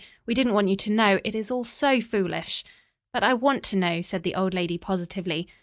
We 0.25 0.33
didn't 0.33 0.53
want 0.53 0.67
you 0.67 0.75
to 0.77 0.91
know. 0.91 1.19
It 1.23 1.35
is 1.35 1.51
all 1.51 1.63
so 1.63 2.01
foolish." 2.01 2.63
"But 3.13 3.21
I 3.21 3.35
want 3.35 3.61
to 3.65 3.75
know," 3.75 4.01
said 4.01 4.23
the 4.23 4.33
old 4.33 4.55
lady 4.55 4.79
positively. 4.79 5.47